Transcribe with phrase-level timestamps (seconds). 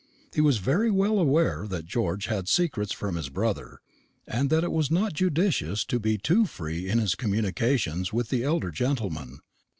[0.33, 3.77] He was very well aware that George had secrets from his brother,
[4.27, 8.43] and that it was not judicious to be too free in his communications to the
[8.43, 9.41] elder gentleman.